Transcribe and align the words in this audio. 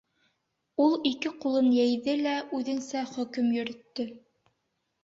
Ул 0.85 0.95
ике 1.09 1.31
ҡулын 1.43 1.69
йәйҙе 1.75 2.17
лә 2.25 2.35
үҙенсә 2.61 3.07
хөкөм 3.13 3.57
йөрөттө: 3.61 4.13